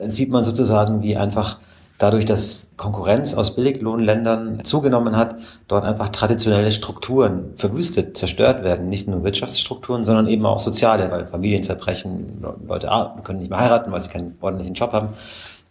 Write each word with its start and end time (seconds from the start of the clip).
dann 0.00 0.10
sieht 0.10 0.30
man 0.30 0.42
sozusagen, 0.42 1.02
wie 1.02 1.16
einfach 1.16 1.58
dadurch, 1.98 2.24
dass 2.24 2.70
Konkurrenz 2.76 3.34
aus 3.34 3.54
Billiglohnländern 3.54 4.64
zugenommen 4.64 5.16
hat, 5.16 5.36
dort 5.68 5.84
einfach 5.84 6.08
traditionelle 6.08 6.72
Strukturen 6.72 7.52
verwüstet, 7.56 8.16
zerstört 8.16 8.64
werden. 8.64 8.88
Nicht 8.88 9.06
nur 9.06 9.22
Wirtschaftsstrukturen, 9.22 10.04
sondern 10.04 10.26
eben 10.26 10.46
auch 10.46 10.60
soziale, 10.60 11.10
weil 11.10 11.26
Familien 11.26 11.62
zerbrechen, 11.62 12.42
Leute 12.66 12.88
können 13.22 13.40
nicht 13.40 13.50
mehr 13.50 13.60
heiraten, 13.60 13.92
weil 13.92 14.00
sie 14.00 14.08
keinen 14.08 14.36
ordentlichen 14.40 14.74
Job 14.74 14.92
haben 14.92 15.10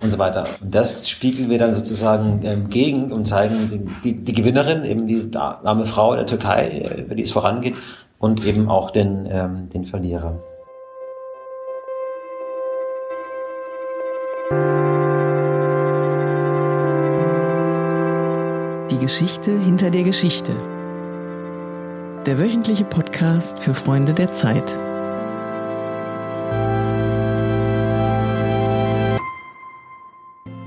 und 0.01 0.11
so 0.11 0.19
weiter. 0.19 0.45
Und 0.61 0.73
das 0.73 1.09
spiegeln 1.09 1.49
wir 1.49 1.57
dann 1.57 1.73
sozusagen 1.73 2.41
ähm, 2.43 2.69
gegen 2.69 3.11
und 3.11 3.25
zeigen 3.25 3.69
die, 3.69 4.13
die, 4.13 4.23
die 4.23 4.33
Gewinnerin, 4.33 4.85
eben 4.85 5.07
diese 5.07 5.29
arme 5.39 5.87
Frau 5.87 6.11
in 6.11 6.17
der 6.17 6.27
Türkei, 6.27 7.03
über 7.05 7.15
die 7.15 7.23
es 7.23 7.31
vorangeht, 7.31 7.75
und 8.19 8.45
eben 8.45 8.69
auch 8.69 8.91
den, 8.91 9.27
ähm, 9.31 9.69
den 9.69 9.85
Verlierer. 9.85 10.39
Geschichte 19.09 19.59
hinter 19.59 19.89
der 19.89 20.03
Geschichte. 20.03 20.51
Der 22.27 22.37
wöchentliche 22.37 22.83
Podcast 22.83 23.59
für 23.59 23.73
Freunde 23.73 24.13
der 24.13 24.31
Zeit. 24.31 24.79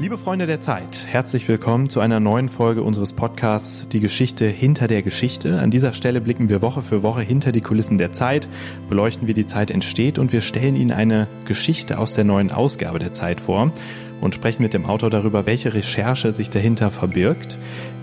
Liebe 0.00 0.18
Freunde 0.18 0.46
der 0.46 0.60
Zeit, 0.60 1.06
herzlich 1.06 1.46
willkommen 1.46 1.88
zu 1.88 2.00
einer 2.00 2.18
neuen 2.18 2.48
Folge 2.48 2.82
unseres 2.82 3.12
Podcasts 3.12 3.86
Die 3.88 4.00
Geschichte 4.00 4.46
hinter 4.46 4.88
der 4.88 5.02
Geschichte. 5.02 5.60
An 5.60 5.70
dieser 5.70 5.94
Stelle 5.94 6.20
blicken 6.20 6.48
wir 6.48 6.62
Woche 6.62 6.82
für 6.82 7.04
Woche 7.04 7.22
hinter 7.22 7.52
die 7.52 7.60
Kulissen 7.60 7.96
der 7.96 8.10
Zeit, 8.10 8.48
beleuchten, 8.88 9.28
wie 9.28 9.34
die 9.34 9.46
Zeit 9.46 9.70
entsteht 9.70 10.18
und 10.18 10.32
wir 10.32 10.40
stellen 10.40 10.74
Ihnen 10.74 10.90
eine 10.90 11.28
Geschichte 11.44 12.00
aus 12.00 12.14
der 12.14 12.24
neuen 12.24 12.50
Ausgabe 12.50 12.98
der 12.98 13.12
Zeit 13.12 13.40
vor 13.40 13.70
und 14.22 14.34
sprechen 14.34 14.62
mit 14.62 14.72
dem 14.72 14.86
Autor 14.86 15.10
darüber, 15.10 15.46
welche 15.46 15.74
Recherche 15.74 16.32
sich 16.32 16.48
dahinter 16.48 16.90
verbirgt. 16.90 17.58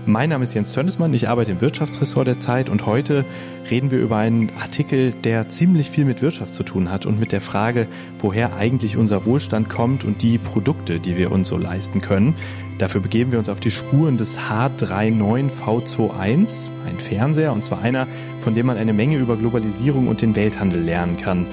Mein 0.05 0.30
Name 0.30 0.45
ist 0.45 0.53
Jens 0.53 0.72
Tönnesmann, 0.72 1.14
ich 1.14 1.28
arbeite 1.30 1.52
im 1.52 1.61
Wirtschaftsressort 1.61 2.25
der 2.25 2.39
Zeit 2.39 2.69
und 2.69 2.86
heute 2.86 3.25
reden 3.69 3.92
wir 3.92 4.00
über 4.00 4.16
einen 4.17 4.50
Artikel, 4.59 5.11
der 5.11 5.50
ziemlich 5.50 5.92
viel 5.92 6.05
mit 6.05 6.22
Wirtschaft 6.22 6.55
zu 6.55 6.64
tun 6.64 6.89
hat 6.89 7.05
und 7.05 7.19
mit 7.19 7.33
der 7.33 7.42
Frage, 7.42 7.86
woher 8.17 8.55
eigentlich 8.55 8.95
unser 8.97 9.25
Wohlstand 9.25 9.67
kommt 9.70 10.05
und 10.05 10.22
die 10.22 10.38
Produkte, 10.38 11.00
die 11.00 11.17
wir 11.17 11.31
uns 11.31 11.50
so 11.50 11.58
leisten 11.58 12.00
können. 12.02 12.36
Dafür 12.77 13.02
begeben 13.02 13.33
wir 13.33 13.39
uns 13.39 13.50
auf 13.50 13.59
die 13.59 13.72
Spuren 13.72 14.17
des 14.17 14.39
H39V21, 14.39 16.70
ein 16.88 16.97
Fernseher, 16.97 17.52
und 17.52 17.66
zwar 17.66 17.81
einer, 17.81 18.08
von 18.39 18.55
dem 18.55 18.67
man 18.67 18.77
eine 18.77 18.94
Menge 18.94 19.17
über 19.17 19.36
Globalisierung 19.36 20.08
und 20.08 20.22
den 20.22 20.33
Welthandel 20.36 20.81
lernen 20.81 21.17
kann 21.17 21.45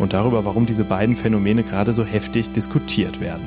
und 0.00 0.12
darüber, 0.12 0.44
warum 0.44 0.66
diese 0.66 0.82
beiden 0.84 1.14
Phänomene 1.16 1.62
gerade 1.62 1.94
so 1.94 2.04
heftig 2.04 2.50
diskutiert 2.50 3.20
werden. 3.20 3.44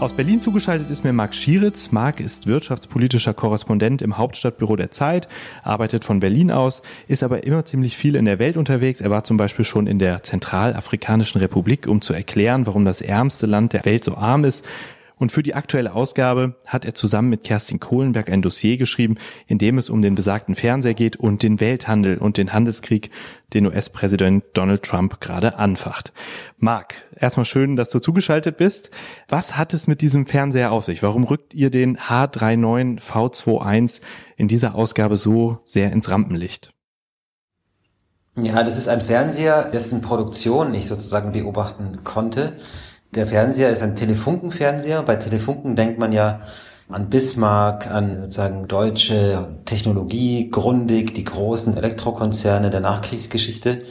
Aus 0.00 0.14
Berlin 0.14 0.40
zugeschaltet 0.40 0.88
ist 0.88 1.04
mir 1.04 1.12
Marc 1.12 1.34
Schieritz. 1.34 1.92
Marc 1.92 2.20
ist 2.20 2.46
wirtschaftspolitischer 2.46 3.34
Korrespondent 3.34 4.00
im 4.00 4.16
Hauptstadtbüro 4.16 4.76
der 4.76 4.90
Zeit, 4.90 5.28
arbeitet 5.62 6.04
von 6.04 6.20
Berlin 6.20 6.50
aus, 6.50 6.80
ist 7.06 7.22
aber 7.22 7.44
immer 7.44 7.66
ziemlich 7.66 7.98
viel 7.98 8.16
in 8.16 8.24
der 8.24 8.38
Welt 8.38 8.56
unterwegs. 8.56 9.02
Er 9.02 9.10
war 9.10 9.24
zum 9.24 9.36
Beispiel 9.36 9.66
schon 9.66 9.86
in 9.86 9.98
der 9.98 10.22
Zentralafrikanischen 10.22 11.38
Republik, 11.38 11.86
um 11.86 12.00
zu 12.00 12.14
erklären, 12.14 12.64
warum 12.64 12.86
das 12.86 13.02
ärmste 13.02 13.44
Land 13.44 13.74
der 13.74 13.84
Welt 13.84 14.02
so 14.02 14.16
arm 14.16 14.44
ist. 14.44 14.66
Und 15.20 15.30
für 15.30 15.42
die 15.42 15.54
aktuelle 15.54 15.94
Ausgabe 15.94 16.54
hat 16.64 16.86
er 16.86 16.94
zusammen 16.94 17.28
mit 17.28 17.44
Kerstin 17.44 17.78
Kohlenberg 17.78 18.30
ein 18.30 18.40
Dossier 18.40 18.78
geschrieben, 18.78 19.18
in 19.46 19.58
dem 19.58 19.76
es 19.76 19.90
um 19.90 20.00
den 20.00 20.14
besagten 20.14 20.54
Fernseher 20.54 20.94
geht 20.94 21.16
und 21.16 21.42
den 21.42 21.60
Welthandel 21.60 22.16
und 22.16 22.38
den 22.38 22.54
Handelskrieg, 22.54 23.10
den 23.52 23.66
US-Präsident 23.66 24.44
Donald 24.54 24.82
Trump 24.82 25.20
gerade 25.20 25.58
anfacht. 25.58 26.14
Marc, 26.56 26.94
erstmal 27.14 27.44
schön, 27.44 27.76
dass 27.76 27.90
du 27.90 27.98
zugeschaltet 27.98 28.56
bist. 28.56 28.90
Was 29.28 29.58
hat 29.58 29.74
es 29.74 29.86
mit 29.86 30.00
diesem 30.00 30.24
Fernseher 30.24 30.72
auf 30.72 30.86
sich? 30.86 31.02
Warum 31.02 31.24
rückt 31.24 31.52
ihr 31.52 31.68
den 31.68 31.98
H39 31.98 33.02
V21 33.02 34.00
in 34.38 34.48
dieser 34.48 34.74
Ausgabe 34.74 35.18
so 35.18 35.58
sehr 35.66 35.92
ins 35.92 36.08
Rampenlicht? 36.08 36.72
Ja, 38.36 38.62
das 38.62 38.78
ist 38.78 38.88
ein 38.88 39.02
Fernseher, 39.02 39.64
dessen 39.64 40.00
Produktion 40.00 40.72
ich 40.72 40.86
sozusagen 40.86 41.32
beobachten 41.32 42.04
konnte. 42.04 42.56
Der 43.12 43.26
Fernseher 43.26 43.70
ist 43.70 43.82
ein 43.82 43.96
Telefunkenfernseher. 43.96 45.02
Bei 45.02 45.16
Telefunken 45.16 45.74
denkt 45.74 45.98
man 45.98 46.12
ja 46.12 46.42
an 46.88 47.10
Bismarck, 47.10 47.90
an 47.90 48.14
sozusagen 48.14 48.68
deutsche 48.68 49.56
Technologie, 49.64 50.48
Grundig, 50.48 51.12
die 51.14 51.24
großen 51.24 51.76
Elektrokonzerne 51.76 52.70
der 52.70 52.78
Nachkriegsgeschichte. 52.78 53.82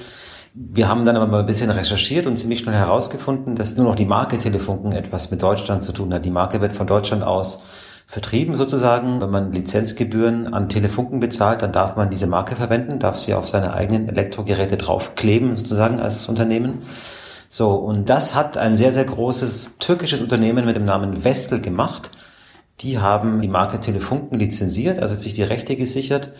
Wir 0.53 0.88
haben 0.88 1.03
dann 1.03 1.18
aber 1.18 1.28
mal 1.28 1.41
ein 1.41 1.46
bisschen 1.46 1.69
recherchiert 1.69 2.28
und 2.28 2.38
ziemlich 2.38 2.59
schnell 2.59 2.75
herausgefunden, 2.75 3.56
dass 3.56 3.75
nur 3.75 3.88
noch 3.88 3.96
die 3.96 4.06
Marke 4.06 4.38
Telefunken 4.38 4.94
etwas 4.94 5.31
mit 5.31 5.41
Deutschland 5.41 5.84
zu 5.84 5.91
tun 5.91 6.13
hat. 6.13 6.24
Die 6.24 6.31
Marke 6.31 6.62
wird 6.62 6.72
von 6.72 6.88
Deutschland 6.88 7.24
aus 7.24 7.63
vertrieben 8.08 8.56
sozusagen. 8.56 9.19
Wenn 9.19 9.31
man 9.31 9.52
Lizenzgebühren 9.52 10.53
an 10.53 10.69
Telefunken 10.69 11.19
bezahlt, 11.19 11.62
dann 11.62 11.74
darf 11.74 11.97
man 11.97 12.09
diese 12.09 12.28
Marke 12.28 12.56
verwenden, 12.56 13.00
darf 13.00 13.19
sie 13.19 13.34
auf 13.34 13.50
seine 13.50 13.74
eigenen 13.74 14.08
Elektrogeräte 14.08 14.78
draufkleben 14.78 15.58
sozusagen 15.58 16.00
als 16.00 16.25
Unternehmen. 16.28 16.84
So, 17.52 17.72
und 17.72 18.10
das 18.10 18.36
hat 18.36 18.58
ein 18.58 18.76
sehr, 18.76 18.92
sehr 18.92 19.06
großes 19.06 19.80
türkisches 19.80 20.22
Unternehmen 20.22 20.66
mit 20.66 20.76
dem 20.76 20.86
Namen 20.86 21.24
Vestel 21.24 21.60
gemacht. 21.60 22.12
Die 22.82 23.00
haben 23.00 23.42
die 23.42 23.48
Marke 23.48 23.80
Telefunken 23.80 24.38
lizenziert, 24.38 25.02
also 25.02 25.16
sich 25.16 25.34
die 25.34 25.44
Rechte 25.44 25.76
gesichert 25.76 26.32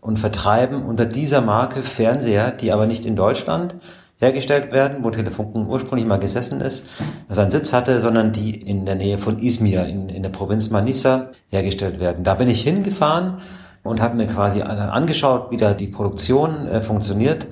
und 0.00 0.18
vertreiben 0.18 0.82
unter 0.82 1.04
dieser 1.04 1.42
Marke 1.42 1.82
Fernseher, 1.82 2.52
die 2.52 2.72
aber 2.72 2.86
nicht 2.86 3.04
in 3.04 3.16
Deutschland 3.16 3.76
hergestellt 4.18 4.72
werden, 4.72 5.04
wo 5.04 5.10
Telefunken 5.10 5.66
ursprünglich 5.66 6.06
mal 6.06 6.18
gesessen 6.18 6.62
ist, 6.62 6.86
seinen 7.28 7.50
Sitz 7.50 7.74
hatte, 7.74 8.00
sondern 8.00 8.32
die 8.32 8.58
in 8.58 8.86
der 8.86 8.94
Nähe 8.94 9.18
von 9.18 9.38
Izmir, 9.38 9.84
in, 9.84 10.08
in 10.08 10.22
der 10.22 10.30
Provinz 10.30 10.70
Manisa, 10.70 11.32
hergestellt 11.50 12.00
werden. 12.00 12.24
Da 12.24 12.34
bin 12.34 12.48
ich 12.48 12.62
hingefahren 12.62 13.40
und 13.82 14.00
habe 14.00 14.16
mir 14.16 14.26
quasi 14.26 14.62
angeschaut, 14.62 15.50
wie 15.50 15.58
da 15.58 15.74
die 15.74 15.86
Produktion 15.86 16.66
äh, 16.66 16.80
funktioniert 16.80 17.46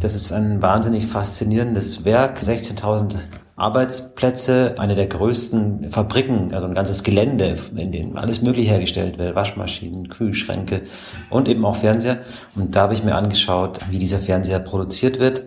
das 0.00 0.14
ist 0.14 0.32
ein 0.32 0.62
wahnsinnig 0.62 1.06
faszinierendes 1.06 2.04
Werk. 2.04 2.38
16.000 2.38 3.16
Arbeitsplätze, 3.56 4.74
eine 4.78 4.94
der 4.94 5.06
größten 5.06 5.90
Fabriken, 5.90 6.54
also 6.54 6.66
ein 6.66 6.74
ganzes 6.74 7.02
Gelände, 7.02 7.56
in 7.76 7.92
dem 7.92 8.16
alles 8.16 8.40
Mögliche 8.40 8.70
hergestellt 8.70 9.18
wird. 9.18 9.34
Waschmaschinen, 9.34 10.08
Kühlschränke 10.08 10.82
und 11.28 11.48
eben 11.48 11.64
auch 11.66 11.76
Fernseher. 11.76 12.20
Und 12.54 12.74
da 12.74 12.82
habe 12.82 12.94
ich 12.94 13.04
mir 13.04 13.14
angeschaut, 13.14 13.80
wie 13.90 13.98
dieser 13.98 14.18
Fernseher 14.18 14.60
produziert 14.60 15.20
wird. 15.20 15.44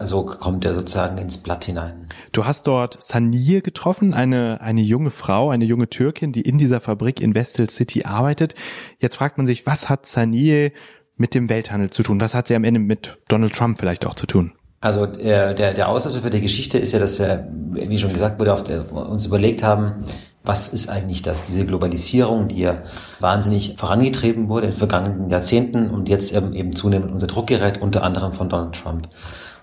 Also 0.00 0.24
kommt 0.24 0.64
er 0.64 0.74
sozusagen 0.74 1.18
ins 1.18 1.38
Blatt 1.38 1.64
hinein. 1.64 2.06
Du 2.30 2.44
hast 2.44 2.68
dort 2.68 3.02
Saniye 3.02 3.62
getroffen, 3.62 4.14
eine, 4.14 4.60
eine 4.60 4.80
junge 4.80 5.10
Frau, 5.10 5.50
eine 5.50 5.64
junge 5.64 5.90
Türkin, 5.90 6.30
die 6.30 6.42
in 6.42 6.56
dieser 6.56 6.78
Fabrik 6.78 7.20
in 7.20 7.34
Vestel 7.34 7.68
City 7.68 8.04
arbeitet. 8.04 8.54
Jetzt 9.00 9.16
fragt 9.16 9.38
man 9.38 9.46
sich, 9.46 9.66
was 9.66 9.88
hat 9.88 10.06
Saniye 10.06 10.70
mit 11.18 11.34
dem 11.34 11.48
Welthandel 11.48 11.90
zu 11.90 12.02
tun? 12.02 12.20
Was 12.20 12.34
hat 12.34 12.48
sie 12.48 12.54
am 12.54 12.64
Ende 12.64 12.80
mit 12.80 13.18
Donald 13.28 13.52
Trump 13.52 13.78
vielleicht 13.78 14.06
auch 14.06 14.14
zu 14.14 14.26
tun? 14.26 14.52
Also 14.80 15.06
der, 15.06 15.54
der, 15.54 15.74
der 15.74 15.88
Auslöser 15.88 16.22
für 16.22 16.30
die 16.30 16.40
Geschichte 16.40 16.78
ist 16.78 16.92
ja, 16.92 17.00
dass 17.00 17.18
wir, 17.18 17.48
wie 17.72 17.98
schon 17.98 18.12
gesagt 18.12 18.38
wurde, 18.38 18.54
auf 18.54 18.62
der, 18.62 18.92
uns 18.92 19.26
überlegt 19.26 19.62
haben, 19.62 20.04
was 20.44 20.68
ist 20.68 20.88
eigentlich 20.88 21.22
das, 21.22 21.42
diese 21.42 21.66
Globalisierung, 21.66 22.48
die 22.48 22.60
ja 22.60 22.82
wahnsinnig 23.18 23.74
vorangetrieben 23.76 24.48
wurde 24.48 24.66
in 24.66 24.72
den 24.72 24.78
vergangenen 24.78 25.30
Jahrzehnten 25.30 25.90
und 25.90 26.08
jetzt 26.08 26.32
eben, 26.32 26.54
eben 26.54 26.74
zunehmend 26.74 27.12
unser 27.12 27.26
Druckgerät, 27.26 27.82
unter 27.82 28.04
anderem 28.04 28.32
von 28.32 28.48
Donald 28.48 28.74
Trump. 28.74 29.08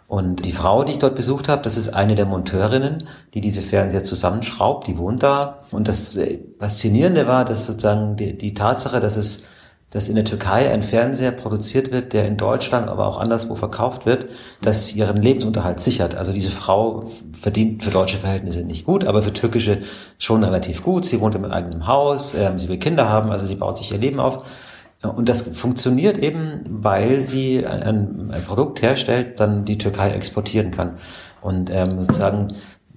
Und 0.07 0.45
die 0.45 0.51
Frau, 0.51 0.83
die 0.83 0.91
ich 0.91 0.99
dort 0.99 1.15
besucht 1.15 1.49
habe, 1.49 1.63
das 1.63 1.77
ist 1.77 1.89
eine 1.89 2.13
der 2.13 2.27
Monteurinnen, 2.27 3.07
die 3.33 3.41
diese 3.41 3.61
Fernseher 3.61 4.03
zusammenschraubt, 4.03 4.85
die 4.85 4.97
wohnt 4.97 5.23
da. 5.23 5.61
Und 5.71 5.87
das 5.87 6.15
äh, 6.15 6.39
Faszinierende 6.59 7.25
war, 7.25 7.43
dass 7.43 7.65
sozusagen 7.65 8.15
die, 8.15 8.37
die 8.37 8.53
Tatsache, 8.53 8.99
dass 8.99 9.17
es 9.17 9.45
dass 9.95 10.09
in 10.09 10.15
der 10.15 10.25
Türkei 10.25 10.69
ein 10.73 10.83
Fernseher 10.83 11.31
produziert 11.31 11.93
wird, 11.93 12.11
der 12.11 12.27
in 12.27 12.35
Deutschland, 12.35 12.89
aber 12.89 13.07
auch 13.07 13.17
anderswo 13.17 13.55
verkauft 13.55 14.05
wird, 14.05 14.25
das 14.61 14.93
ihren 14.93 15.21
Lebensunterhalt 15.21 15.79
sichert. 15.79 16.15
Also 16.15 16.33
diese 16.33 16.49
Frau 16.49 17.05
verdient 17.41 17.81
für 17.81 17.91
deutsche 17.91 18.17
Verhältnisse 18.17 18.63
nicht 18.63 18.83
gut, 18.83 19.05
aber 19.05 19.23
für 19.23 19.31
türkische 19.31 19.83
schon 20.19 20.43
relativ 20.43 20.83
gut. 20.83 21.05
Sie 21.05 21.21
wohnt 21.21 21.33
im 21.35 21.45
eigenen 21.45 21.87
Haus, 21.87 22.35
äh, 22.35 22.51
sie 22.57 22.67
will 22.67 22.77
Kinder 22.77 23.07
haben, 23.07 23.31
also 23.31 23.45
sie 23.45 23.55
baut 23.55 23.77
sich 23.77 23.89
ihr 23.93 23.97
Leben 23.97 24.19
auf. 24.19 24.45
Und 25.01 25.29
das 25.29 25.43
funktioniert 25.43 26.17
eben, 26.17 26.65
weil 26.69 27.21
sie 27.21 27.65
ein, 27.65 28.31
ein 28.33 28.43
Produkt 28.45 28.81
herstellt, 28.81 29.39
dann 29.39 29.63
die 29.63 29.77
Türkei 29.77 30.09
exportieren 30.09 30.71
kann. 30.71 30.97
Und 31.41 31.69
ähm, 31.73 32.01
sozusagen 32.01 32.55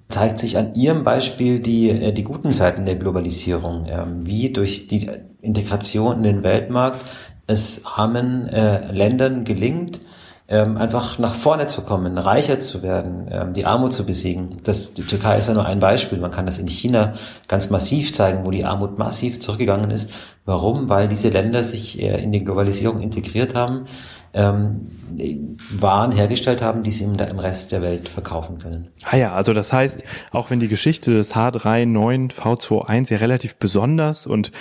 zeigt 0.08 0.40
sich 0.40 0.58
an 0.58 0.74
ihrem 0.74 1.04
Beispiel 1.04 1.60
die, 1.60 1.90
äh, 1.90 2.12
die 2.12 2.24
guten 2.24 2.50
Seiten 2.50 2.86
der 2.86 2.96
Globalisierung, 2.96 3.86
ähm, 3.88 4.26
wie 4.26 4.52
durch 4.52 4.88
die 4.88 5.08
Integration 5.40 6.18
in 6.18 6.22
den 6.22 6.42
Weltmarkt 6.42 7.00
es 7.46 7.84
armen 7.84 8.48
äh, 8.48 8.92
Ländern 8.92 9.44
gelingt, 9.44 10.00
ähm, 10.48 10.76
einfach 10.78 11.18
nach 11.18 11.34
vorne 11.34 11.66
zu 11.66 11.82
kommen, 11.82 12.16
reicher 12.16 12.58
zu 12.60 12.82
werden, 12.82 13.26
ähm, 13.30 13.52
die 13.52 13.66
Armut 13.66 13.92
zu 13.92 14.06
besiegen. 14.06 14.60
Das, 14.64 14.94
die 14.94 15.02
Türkei 15.02 15.38
ist 15.38 15.48
ja 15.48 15.54
nur 15.54 15.66
ein 15.66 15.78
Beispiel. 15.78 16.18
Man 16.18 16.30
kann 16.30 16.46
das 16.46 16.58
in 16.58 16.68
China 16.68 17.12
ganz 17.48 17.70
massiv 17.70 18.12
zeigen, 18.12 18.46
wo 18.46 18.50
die 18.50 18.64
Armut 18.64 18.98
massiv 18.98 19.40
zurückgegangen 19.40 19.90
ist. 19.90 20.10
Warum? 20.46 20.88
Weil 20.88 21.08
diese 21.08 21.28
Länder 21.28 21.62
sich 21.62 22.00
in 22.00 22.32
die 22.32 22.42
Globalisierung 22.42 23.02
integriert 23.02 23.54
haben, 23.54 23.84
ähm, 24.34 24.88
Waren 25.70 26.12
hergestellt 26.12 26.62
haben, 26.62 26.82
die 26.82 26.90
sie 26.90 27.04
im, 27.04 27.14
im 27.14 27.38
Rest 27.38 27.72
der 27.72 27.82
Welt 27.82 28.08
verkaufen 28.08 28.58
können. 28.58 28.88
Ah 29.04 29.16
ja, 29.16 29.32
also 29.32 29.54
das 29.54 29.72
heißt, 29.72 30.04
auch 30.30 30.50
wenn 30.50 30.60
die 30.60 30.68
Geschichte 30.68 31.12
des 31.12 31.34
H39 31.34 32.32
V21 32.32 33.12
ja 33.12 33.18
relativ 33.18 33.56
besonders 33.56 34.26
und 34.26 34.52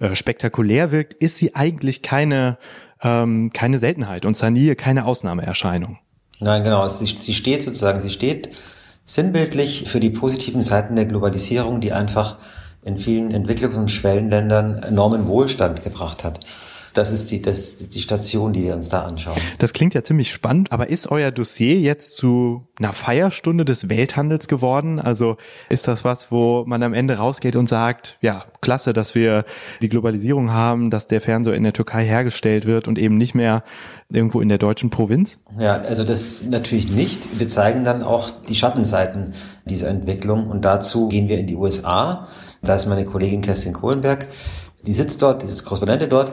äh, 0.00 0.14
spektakulär 0.16 0.90
wirkt, 0.90 1.14
ist 1.14 1.38
sie 1.38 1.54
eigentlich 1.54 2.02
keine, 2.02 2.58
ähm, 3.02 3.50
keine 3.52 3.78
Seltenheit 3.78 4.24
und 4.24 4.36
Sanir 4.36 4.74
keine 4.74 5.04
Ausnahmeerscheinung. 5.04 5.98
Nein, 6.40 6.64
genau. 6.64 6.86
Sie, 6.88 7.04
sie 7.04 7.34
steht 7.34 7.62
sozusagen, 7.62 8.00
sie 8.00 8.10
steht 8.10 8.50
sinnbildlich 9.04 9.88
für 9.88 10.00
die 10.00 10.10
positiven 10.10 10.62
Seiten 10.62 10.96
der 10.96 11.06
Globalisierung, 11.06 11.80
die 11.80 11.92
einfach 11.92 12.36
in 12.84 12.98
vielen 12.98 13.32
Entwicklungs- 13.32 13.76
und 13.76 13.90
Schwellenländern 13.90 14.82
enormen 14.82 15.26
Wohlstand 15.26 15.82
gebracht 15.82 16.24
hat. 16.24 16.40
Das 16.94 17.10
ist 17.10 17.30
die, 17.30 17.40
das 17.40 17.58
ist 17.58 17.94
die 17.94 18.00
Station, 18.00 18.52
die 18.52 18.64
wir 18.64 18.74
uns 18.74 18.88
da 18.88 19.02
anschauen. 19.02 19.36
Das 19.58 19.72
klingt 19.72 19.94
ja 19.94 20.04
ziemlich 20.04 20.30
spannend, 20.30 20.72
aber 20.72 20.88
ist 20.88 21.10
euer 21.10 21.30
Dossier 21.30 21.78
jetzt 21.78 22.16
zu 22.16 22.66
einer 22.78 22.92
Feierstunde 22.92 23.64
des 23.64 23.88
Welthandels 23.88 24.46
geworden? 24.46 24.98
Also 24.98 25.36
ist 25.70 25.88
das 25.88 26.04
was, 26.04 26.30
wo 26.30 26.64
man 26.66 26.82
am 26.82 26.92
Ende 26.92 27.16
rausgeht 27.16 27.56
und 27.56 27.68
sagt, 27.68 28.18
ja, 28.20 28.44
klasse, 28.60 28.92
dass 28.92 29.14
wir 29.14 29.44
die 29.80 29.88
Globalisierung 29.88 30.50
haben, 30.52 30.90
dass 30.90 31.06
der 31.06 31.20
Fernseher 31.20 31.54
in 31.54 31.62
der 31.62 31.72
Türkei 31.72 32.04
hergestellt 32.04 32.66
wird 32.66 32.88
und 32.88 32.98
eben 32.98 33.16
nicht 33.16 33.34
mehr 33.34 33.64
irgendwo 34.10 34.40
in 34.40 34.48
der 34.48 34.58
deutschen 34.58 34.90
Provinz? 34.90 35.38
Ja, 35.58 35.80
also 35.80 36.04
das 36.04 36.44
natürlich 36.44 36.90
nicht. 36.90 37.38
Wir 37.38 37.48
zeigen 37.48 37.84
dann 37.84 38.02
auch 38.02 38.30
die 38.48 38.54
Schattenseiten 38.54 39.32
dieser 39.64 39.88
Entwicklung 39.88 40.50
und 40.50 40.64
dazu 40.64 41.08
gehen 41.08 41.28
wir 41.28 41.38
in 41.38 41.46
die 41.46 41.56
USA. 41.56 42.28
Da 42.62 42.74
ist 42.74 42.86
meine 42.86 43.04
Kollegin 43.04 43.40
Kerstin 43.40 43.72
Kohlenberg, 43.72 44.28
die 44.86 44.92
sitzt 44.92 45.22
dort, 45.22 45.42
die 45.42 45.46
ist 45.46 45.64
Korrespondentin 45.64 46.10
dort 46.10 46.32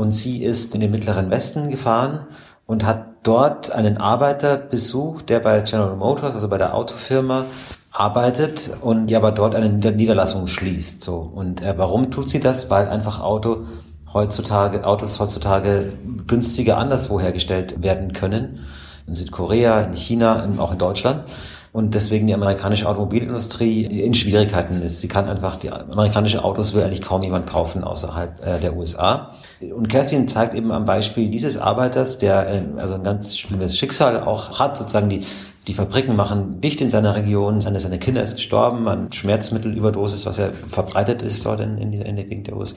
und 0.00 0.12
sie 0.12 0.42
ist 0.42 0.74
in 0.74 0.80
den 0.80 0.90
Mittleren 0.90 1.30
Westen 1.30 1.68
gefahren 1.68 2.26
und 2.64 2.86
hat 2.86 3.04
dort 3.22 3.70
einen 3.70 3.98
Arbeiter 3.98 4.56
besucht, 4.56 5.28
der 5.28 5.40
bei 5.40 5.60
General 5.60 5.94
Motors, 5.94 6.34
also 6.34 6.48
bei 6.48 6.56
der 6.56 6.74
Autofirma, 6.74 7.44
arbeitet 7.92 8.70
und 8.80 9.08
die 9.08 9.16
aber 9.16 9.30
dort 9.30 9.54
eine 9.54 9.68
Niederlassung 9.68 10.46
schließt. 10.46 11.02
So. 11.02 11.16
Und 11.16 11.60
äh, 11.60 11.74
warum 11.76 12.10
tut 12.10 12.30
sie 12.30 12.40
das? 12.40 12.70
Weil 12.70 12.88
einfach 12.88 13.20
Auto 13.20 13.66
heutzutage, 14.14 14.86
Autos 14.86 15.20
heutzutage 15.20 15.92
günstiger 16.26 16.78
anderswo 16.78 17.20
hergestellt 17.20 17.82
werden 17.82 18.14
können. 18.14 18.60
In 19.06 19.14
Südkorea, 19.14 19.82
in 19.82 19.92
China, 19.92 20.48
auch 20.60 20.72
in 20.72 20.78
Deutschland 20.78 21.24
und 21.72 21.94
deswegen 21.94 22.26
die 22.26 22.34
amerikanische 22.34 22.88
Automobilindustrie 22.88 23.82
in 23.84 24.14
Schwierigkeiten 24.14 24.82
ist. 24.82 25.00
Sie 25.00 25.08
kann 25.08 25.28
einfach, 25.28 25.56
die 25.56 25.70
amerikanische 25.70 26.42
Autos 26.42 26.74
will 26.74 26.82
eigentlich 26.82 27.02
kaum 27.02 27.22
jemand 27.22 27.46
kaufen 27.46 27.84
außerhalb 27.84 28.44
äh, 28.44 28.60
der 28.60 28.76
USA. 28.76 29.36
Und 29.60 29.88
Kerstin 29.88 30.26
zeigt 30.26 30.54
eben 30.54 30.72
am 30.72 30.86
Beispiel 30.86 31.28
dieses 31.28 31.58
Arbeiters, 31.58 32.18
der 32.18 32.48
äh, 32.48 32.80
also 32.80 32.94
ein 32.94 33.02
ganz 33.02 33.36
schlimmes 33.36 33.76
Schicksal 33.76 34.22
auch 34.22 34.58
hat, 34.58 34.78
sozusagen 34.78 35.10
die 35.10 35.24
die 35.66 35.74
Fabriken 35.74 36.16
machen 36.16 36.60
dicht 36.60 36.80
in 36.80 36.90
seiner 36.90 37.14
Region. 37.14 37.60
Seine, 37.60 37.80
seine 37.80 37.98
Kinder 37.98 38.22
ist 38.22 38.36
gestorben 38.36 38.88
an 38.88 39.12
Schmerzmittelüberdosis, 39.12 40.26
was 40.26 40.38
ja 40.38 40.48
verbreitet 40.70 41.22
ist 41.22 41.44
dort 41.44 41.60
in, 41.60 41.78
in, 41.78 41.92
in 41.92 42.16
der 42.16 42.24
Gegend 42.24 42.46
der 42.46 42.56
USA. 42.56 42.76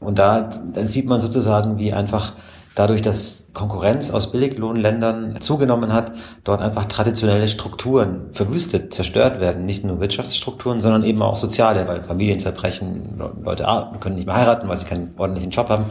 Und 0.00 0.18
da, 0.18 0.48
da 0.72 0.86
sieht 0.86 1.06
man 1.06 1.20
sozusagen, 1.20 1.78
wie 1.78 1.92
einfach 1.92 2.32
dadurch, 2.74 3.02
dass 3.02 3.48
Konkurrenz 3.52 4.10
aus 4.10 4.32
Billiglohnländern 4.32 5.40
zugenommen 5.40 5.92
hat, 5.92 6.12
dort 6.42 6.60
einfach 6.60 6.86
traditionelle 6.86 7.48
Strukturen 7.48 8.32
verwüstet, 8.32 8.92
zerstört 8.92 9.40
werden. 9.40 9.64
Nicht 9.64 9.84
nur 9.84 10.00
Wirtschaftsstrukturen, 10.00 10.80
sondern 10.80 11.04
eben 11.04 11.22
auch 11.22 11.36
soziale, 11.36 11.86
weil 11.86 12.02
Familien 12.02 12.40
zerbrechen, 12.40 13.20
Leute 13.42 13.64
können 14.00 14.16
nicht 14.16 14.26
mehr 14.26 14.36
heiraten, 14.36 14.68
weil 14.68 14.76
sie 14.76 14.86
keinen 14.86 15.14
ordentlichen 15.16 15.50
Job 15.50 15.68
haben 15.68 15.84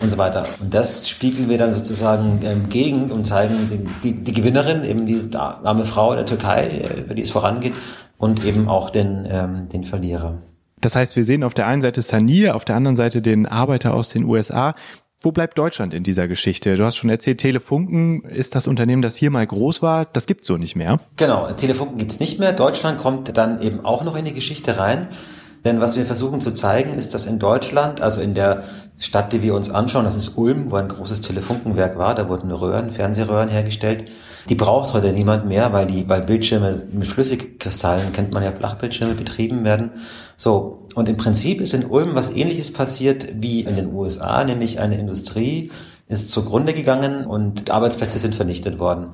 und 0.00 0.10
so 0.10 0.18
weiter. 0.18 0.44
Und 0.60 0.74
das 0.74 1.08
spiegeln 1.08 1.48
wir 1.48 1.58
dann 1.58 1.72
sozusagen 1.72 2.40
ähm, 2.42 2.68
gegen 2.68 3.10
und 3.10 3.24
zeigen 3.24 3.68
die, 3.70 4.12
die, 4.12 4.24
die 4.24 4.32
Gewinnerin, 4.32 4.84
eben 4.84 5.06
diese 5.06 5.38
arme 5.38 5.84
Frau 5.84 6.10
in 6.10 6.16
der 6.16 6.26
Türkei, 6.26 6.66
äh, 6.66 7.00
über 7.00 7.14
die 7.14 7.22
es 7.22 7.30
vorangeht, 7.30 7.72
und 8.18 8.44
eben 8.44 8.68
auch 8.68 8.90
den, 8.90 9.26
ähm, 9.30 9.68
den 9.68 9.84
Verlierer. 9.84 10.38
Das 10.80 10.94
heißt, 10.94 11.16
wir 11.16 11.24
sehen 11.24 11.42
auf 11.42 11.54
der 11.54 11.66
einen 11.66 11.82
Seite 11.82 12.02
Sanir, 12.02 12.54
auf 12.54 12.64
der 12.64 12.76
anderen 12.76 12.96
Seite 12.96 13.22
den 13.22 13.46
Arbeiter 13.46 13.94
aus 13.94 14.10
den 14.10 14.24
USA, 14.24 14.74
wo 15.22 15.32
bleibt 15.32 15.58
Deutschland 15.58 15.94
in 15.94 16.02
dieser 16.02 16.28
Geschichte? 16.28 16.76
Du 16.76 16.84
hast 16.84 16.96
schon 16.96 17.10
erzählt, 17.10 17.38
Telefunken 17.38 18.22
ist 18.24 18.54
das 18.54 18.66
Unternehmen, 18.66 19.02
das 19.02 19.16
hier 19.16 19.30
mal 19.30 19.46
groß 19.46 19.82
war. 19.82 20.04
Das 20.04 20.26
gibt's 20.26 20.46
so 20.46 20.56
nicht 20.56 20.76
mehr. 20.76 21.00
Genau, 21.16 21.50
Telefunken 21.52 21.98
gibt's 21.98 22.20
nicht 22.20 22.38
mehr. 22.38 22.52
Deutschland 22.52 22.98
kommt 22.98 23.36
dann 23.36 23.60
eben 23.62 23.84
auch 23.84 24.04
noch 24.04 24.16
in 24.16 24.24
die 24.24 24.32
Geschichte 24.32 24.78
rein. 24.78 25.08
Denn 25.66 25.80
was 25.80 25.96
wir 25.96 26.06
versuchen 26.06 26.40
zu 26.40 26.54
zeigen, 26.54 26.94
ist, 26.94 27.12
dass 27.12 27.26
in 27.26 27.40
Deutschland, 27.40 28.00
also 28.00 28.20
in 28.20 28.34
der 28.34 28.62
Stadt, 28.98 29.32
die 29.32 29.42
wir 29.42 29.52
uns 29.52 29.68
anschauen, 29.68 30.04
das 30.04 30.14
ist 30.14 30.38
Ulm, 30.38 30.70
wo 30.70 30.76
ein 30.76 30.86
großes 30.86 31.22
Telefunkenwerk 31.22 31.98
war, 31.98 32.14
da 32.14 32.28
wurden 32.28 32.52
Röhren, 32.52 32.92
Fernsehröhren 32.92 33.48
hergestellt. 33.48 34.04
Die 34.48 34.54
braucht 34.54 34.92
heute 34.92 35.12
niemand 35.12 35.48
mehr, 35.48 35.72
weil 35.72 35.86
die, 35.86 36.08
weil 36.08 36.22
Bildschirme 36.22 36.84
mit 36.92 37.08
Flüssigkristallen, 37.08 38.12
kennt 38.12 38.32
man 38.32 38.44
ja, 38.44 38.52
Flachbildschirme 38.52 39.14
betrieben 39.14 39.64
werden. 39.64 39.90
So. 40.36 40.86
Und 40.94 41.08
im 41.08 41.16
Prinzip 41.16 41.60
ist 41.60 41.74
in 41.74 41.84
Ulm 41.84 42.14
was 42.14 42.32
ähnliches 42.32 42.72
passiert 42.72 43.26
wie 43.34 43.62
in 43.62 43.74
den 43.74 43.92
USA, 43.92 44.44
nämlich 44.44 44.78
eine 44.78 44.96
Industrie 44.96 45.72
ist 46.08 46.30
zugrunde 46.30 46.72
gegangen 46.72 47.26
und 47.26 47.70
Arbeitsplätze 47.70 48.20
sind 48.20 48.36
vernichtet 48.36 48.78
worden. 48.78 49.08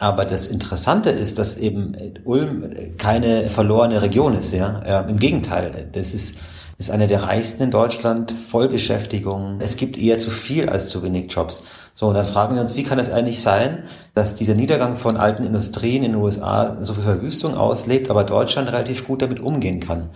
Aber 0.00 0.24
das 0.24 0.48
Interessante 0.48 1.10
ist, 1.10 1.38
dass 1.38 1.58
eben 1.58 1.94
Ulm 2.24 2.70
keine 2.96 3.48
verlorene 3.48 4.00
Region 4.00 4.34
ist, 4.34 4.52
ja. 4.52 4.82
ja 4.86 5.00
Im 5.02 5.18
Gegenteil, 5.18 5.88
das 5.92 6.14
ist, 6.14 6.38
ist 6.78 6.90
eine 6.90 7.06
der 7.06 7.24
reichsten 7.24 7.64
in 7.64 7.70
Deutschland, 7.70 8.32
Vollbeschäftigung. 8.32 9.58
Es 9.60 9.76
gibt 9.76 9.98
eher 9.98 10.18
zu 10.18 10.30
viel 10.30 10.70
als 10.70 10.88
zu 10.88 11.02
wenig 11.02 11.30
Jobs. 11.30 11.62
So, 11.92 12.06
und 12.06 12.14
dann 12.14 12.24
fragen 12.24 12.54
wir 12.54 12.62
uns, 12.62 12.76
wie 12.76 12.82
kann 12.82 12.98
es 12.98 13.10
eigentlich 13.10 13.42
sein, 13.42 13.82
dass 14.14 14.34
dieser 14.34 14.54
Niedergang 14.54 14.96
von 14.96 15.18
alten 15.18 15.44
Industrien 15.44 16.02
in 16.02 16.12
den 16.12 16.20
USA 16.22 16.82
so 16.82 16.94
viel 16.94 17.02
Verwüstung 17.02 17.54
auslebt, 17.54 18.08
aber 18.08 18.24
Deutschland 18.24 18.68
relativ 18.68 19.06
gut 19.06 19.20
damit 19.20 19.38
umgehen 19.38 19.80
kann? 19.80 20.08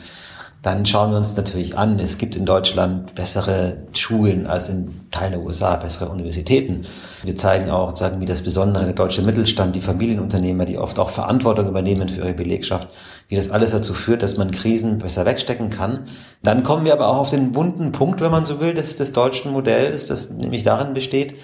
Dann 0.64 0.86
schauen 0.86 1.10
wir 1.10 1.18
uns 1.18 1.36
natürlich 1.36 1.76
an, 1.76 1.98
es 1.98 2.16
gibt 2.16 2.36
in 2.36 2.46
Deutschland 2.46 3.14
bessere 3.14 3.76
Schulen 3.92 4.46
als 4.46 4.70
in 4.70 5.10
Teilen 5.10 5.32
der 5.32 5.42
USA, 5.42 5.76
bessere 5.76 6.08
Universitäten. 6.08 6.86
Wir 7.22 7.36
zeigen 7.36 7.68
auch, 7.68 7.94
sagen 7.94 8.22
wie 8.22 8.24
das 8.24 8.40
Besondere 8.40 8.84
der 8.84 8.94
deutsche 8.94 9.20
Mittelstand, 9.20 9.76
die 9.76 9.82
Familienunternehmer, 9.82 10.64
die 10.64 10.78
oft 10.78 10.98
auch 10.98 11.10
Verantwortung 11.10 11.68
übernehmen 11.68 12.08
für 12.08 12.22
ihre 12.22 12.32
Belegschaft, 12.32 12.88
wie 13.28 13.36
das 13.36 13.50
alles 13.50 13.72
dazu 13.72 13.92
führt, 13.92 14.22
dass 14.22 14.38
man 14.38 14.52
Krisen 14.52 14.96
besser 14.96 15.26
wegstecken 15.26 15.68
kann. 15.68 16.06
Dann 16.42 16.62
kommen 16.62 16.86
wir 16.86 16.94
aber 16.94 17.08
auch 17.08 17.18
auf 17.18 17.30
den 17.30 17.54
wunden 17.54 17.92
Punkt, 17.92 18.22
wenn 18.22 18.30
man 18.30 18.46
so 18.46 18.58
will, 18.58 18.72
des, 18.72 18.96
des 18.96 19.12
deutschen 19.12 19.52
Modells, 19.52 20.06
das 20.06 20.30
nämlich 20.30 20.62
darin 20.62 20.94
besteht, 20.94 21.34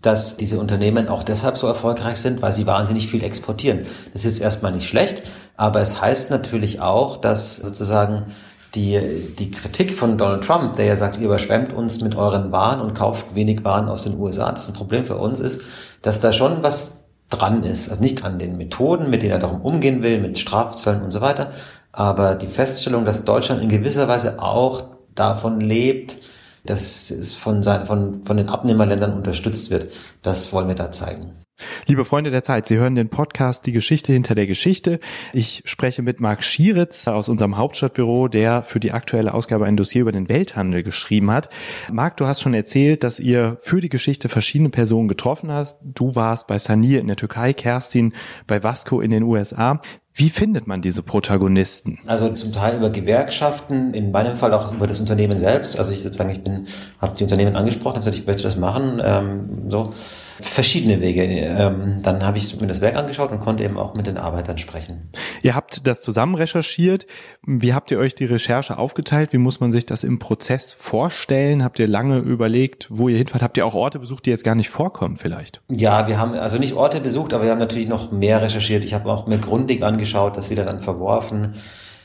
dass 0.00 0.38
diese 0.38 0.58
Unternehmen 0.58 1.08
auch 1.08 1.22
deshalb 1.22 1.58
so 1.58 1.66
erfolgreich 1.66 2.16
sind, 2.16 2.40
weil 2.40 2.52
sie 2.52 2.66
wahnsinnig 2.66 3.08
viel 3.08 3.22
exportieren. 3.22 3.80
Das 4.14 4.24
ist 4.24 4.32
jetzt 4.32 4.40
erstmal 4.40 4.72
nicht 4.72 4.88
schlecht, 4.88 5.22
aber 5.56 5.82
es 5.82 6.00
heißt 6.00 6.30
natürlich 6.30 6.80
auch, 6.80 7.18
dass 7.18 7.56
sozusagen 7.56 8.26
die, 8.74 9.00
die 9.38 9.50
Kritik 9.50 9.94
von 9.94 10.18
Donald 10.18 10.44
Trump, 10.44 10.74
der 10.74 10.86
ja 10.86 10.96
sagt, 10.96 11.18
ihr 11.18 11.26
überschwemmt 11.26 11.72
uns 11.72 12.00
mit 12.00 12.16
euren 12.16 12.50
Waren 12.52 12.80
und 12.80 12.94
kauft 12.94 13.34
wenig 13.34 13.64
Waren 13.64 13.88
aus 13.88 14.02
den 14.02 14.18
USA, 14.18 14.50
das 14.50 14.68
ein 14.68 14.74
Problem 14.74 15.06
für 15.06 15.16
uns 15.16 15.40
ist, 15.40 15.60
dass 16.02 16.20
da 16.20 16.32
schon 16.32 16.62
was 16.62 17.04
dran 17.28 17.62
ist. 17.62 17.88
Also 17.88 18.02
nicht 18.02 18.24
an 18.24 18.38
den 18.38 18.56
Methoden, 18.56 19.10
mit 19.10 19.22
denen 19.22 19.32
er 19.32 19.38
darum 19.38 19.60
umgehen 19.60 20.02
will, 20.02 20.20
mit 20.20 20.38
Strafzöllen 20.38 21.02
und 21.02 21.10
so 21.10 21.20
weiter, 21.20 21.50
aber 21.92 22.34
die 22.34 22.48
Feststellung, 22.48 23.04
dass 23.04 23.24
Deutschland 23.24 23.62
in 23.62 23.68
gewisser 23.68 24.08
Weise 24.08 24.42
auch 24.42 24.84
davon 25.14 25.60
lebt, 25.60 26.18
dass 26.66 27.10
es 27.10 27.34
von, 27.34 27.62
seinen, 27.62 27.86
von, 27.86 28.24
von 28.24 28.36
den 28.36 28.48
Abnehmerländern 28.48 29.12
unterstützt 29.12 29.70
wird, 29.70 29.92
das 30.22 30.52
wollen 30.52 30.66
wir 30.66 30.74
da 30.74 30.90
zeigen. 30.90 31.43
Liebe 31.86 32.04
Freunde 32.04 32.30
der 32.30 32.42
Zeit, 32.42 32.66
Sie 32.66 32.78
hören 32.78 32.94
den 32.94 33.10
Podcast 33.10 33.66
Die 33.66 33.72
Geschichte 33.72 34.12
hinter 34.12 34.34
der 34.34 34.46
Geschichte. 34.46 34.98
Ich 35.32 35.62
spreche 35.66 36.02
mit 36.02 36.18
Marc 36.18 36.42
Schieritz 36.42 37.06
aus 37.06 37.28
unserem 37.28 37.56
Hauptstadtbüro, 37.56 38.28
der 38.28 38.62
für 38.62 38.80
die 38.80 38.92
aktuelle 38.92 39.34
Ausgabe 39.34 39.66
ein 39.66 39.76
Dossier 39.76 40.02
über 40.02 40.12
den 40.12 40.28
Welthandel 40.28 40.82
geschrieben 40.82 41.30
hat. 41.30 41.50
Marc, 41.92 42.16
du 42.16 42.26
hast 42.26 42.40
schon 42.40 42.54
erzählt, 42.54 43.04
dass 43.04 43.20
ihr 43.20 43.58
für 43.60 43.80
die 43.80 43.88
Geschichte 43.88 44.28
verschiedene 44.28 44.70
Personen 44.70 45.08
getroffen 45.08 45.52
hast. 45.52 45.78
Du 45.82 46.14
warst 46.14 46.48
bei 46.48 46.58
Sanir 46.58 47.00
in 47.00 47.06
der 47.06 47.16
Türkei, 47.16 47.52
Kerstin 47.52 48.14
bei 48.46 48.62
Vasco 48.64 49.00
in 49.00 49.10
den 49.10 49.22
USA. 49.22 49.80
Wie 50.16 50.30
findet 50.30 50.68
man 50.68 50.80
diese 50.80 51.02
Protagonisten? 51.02 51.98
Also 52.06 52.28
zum 52.30 52.52
Teil 52.52 52.76
über 52.76 52.90
Gewerkschaften, 52.90 53.94
in 53.94 54.12
meinem 54.12 54.36
Fall 54.36 54.54
auch 54.54 54.72
über 54.72 54.86
das 54.86 55.00
Unternehmen 55.00 55.40
selbst. 55.40 55.76
Also 55.76 55.90
ich 55.90 56.02
sozusagen, 56.02 56.30
ich 56.30 56.42
bin, 56.42 56.66
habe 57.00 57.16
die 57.16 57.24
Unternehmen 57.24 57.56
angesprochen, 57.56 57.96
habe 57.96 58.00
gesagt, 58.00 58.18
ich 58.18 58.26
möchte 58.26 58.44
das 58.44 58.56
machen. 58.56 59.02
Ähm, 59.04 59.68
so 59.68 59.92
verschiedene 60.40 61.00
Wege. 61.00 61.22
Ähm, 61.24 62.00
dann 62.02 62.24
habe 62.24 62.38
ich 62.38 62.60
mir 62.60 62.66
das 62.66 62.80
Werk 62.80 62.96
angeschaut 62.96 63.30
und 63.30 63.40
konnte 63.40 63.64
eben 63.64 63.78
auch 63.78 63.94
mit 63.94 64.06
den 64.06 64.16
Arbeitern 64.16 64.58
sprechen. 64.58 65.10
Ihr 65.42 65.54
habt 65.54 65.86
das 65.86 66.00
zusammen 66.00 66.34
recherchiert. 66.34 67.06
Wie 67.46 67.74
habt 67.74 67.90
ihr 67.90 67.98
euch 67.98 68.14
die 68.14 68.24
Recherche 68.24 68.78
aufgeteilt? 68.78 69.32
Wie 69.32 69.38
muss 69.38 69.60
man 69.60 69.70
sich 69.70 69.86
das 69.86 70.04
im 70.04 70.18
Prozess 70.18 70.72
vorstellen? 70.72 71.62
Habt 71.62 71.78
ihr 71.78 71.88
lange 71.88 72.18
überlegt, 72.18 72.88
wo 72.90 73.08
ihr 73.08 73.18
hinfahrt? 73.18 73.42
Habt 73.42 73.56
ihr 73.56 73.66
auch 73.66 73.74
Orte 73.74 73.98
besucht, 73.98 74.26
die 74.26 74.30
jetzt 74.30 74.44
gar 74.44 74.54
nicht 74.54 74.70
vorkommen 74.70 75.16
vielleicht? 75.16 75.60
Ja, 75.70 76.08
wir 76.08 76.18
haben 76.18 76.34
also 76.34 76.58
nicht 76.58 76.74
Orte 76.74 77.00
besucht, 77.00 77.32
aber 77.32 77.44
wir 77.44 77.50
haben 77.50 77.58
natürlich 77.58 77.88
noch 77.88 78.10
mehr 78.10 78.42
recherchiert. 78.42 78.84
Ich 78.84 78.94
habe 78.94 79.10
auch 79.10 79.26
mir 79.26 79.38
grundig 79.38 79.82
angeschaut, 79.82 80.03
das 80.36 80.50
wieder 80.50 80.64
dann 80.64 80.80
verworfen 80.80 81.54